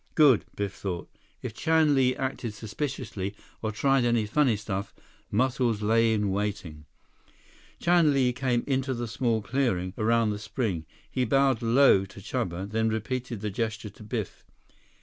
Good, 0.15 0.45
Biff 0.55 0.73
thought. 0.73 1.11
If 1.43 1.53
Chan 1.53 1.93
Li 1.93 2.15
acted 2.15 2.55
suspiciously, 2.55 3.35
or 3.61 3.71
tried 3.71 4.03
any 4.03 4.25
funny 4.25 4.55
stuff, 4.55 4.95
Muscles 5.29 5.83
lay 5.83 6.11
in 6.11 6.31
waiting. 6.31 6.85
Chan 7.79 8.11
Li 8.11 8.33
came 8.33 8.63
into 8.65 8.95
the 8.95 9.07
small 9.07 9.43
clearing 9.43 9.93
around 9.99 10.31
the 10.31 10.39
spring. 10.39 10.87
He 11.07 11.23
bowed 11.23 11.61
low 11.61 12.05
to 12.05 12.19
Chuba, 12.19 12.65
then 12.71 12.89
repeated 12.89 13.41
the 13.41 13.51
gesture 13.51 13.91
to 13.91 14.01
Biff. 14.03 14.43